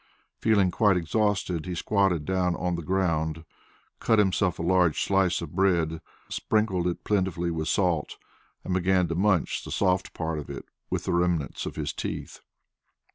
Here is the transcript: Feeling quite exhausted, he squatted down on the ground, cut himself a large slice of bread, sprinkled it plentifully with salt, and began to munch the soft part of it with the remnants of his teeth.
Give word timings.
Feeling 0.39 0.71
quite 0.71 0.97
exhausted, 0.97 1.67
he 1.67 1.75
squatted 1.75 2.25
down 2.25 2.55
on 2.55 2.73
the 2.73 2.81
ground, 2.81 3.45
cut 3.99 4.17
himself 4.17 4.57
a 4.57 4.63
large 4.63 4.99
slice 5.03 5.43
of 5.43 5.53
bread, 5.53 6.01
sprinkled 6.27 6.87
it 6.87 7.03
plentifully 7.03 7.51
with 7.51 7.67
salt, 7.67 8.17
and 8.63 8.73
began 8.73 9.07
to 9.09 9.13
munch 9.13 9.63
the 9.63 9.69
soft 9.69 10.15
part 10.15 10.39
of 10.39 10.49
it 10.49 10.65
with 10.89 11.03
the 11.03 11.13
remnants 11.13 11.67
of 11.67 11.75
his 11.75 11.93
teeth. 11.93 12.39